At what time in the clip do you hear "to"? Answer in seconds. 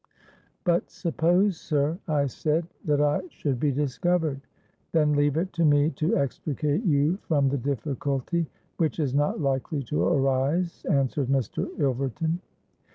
5.53-5.63, 5.91-6.17, 9.83-10.01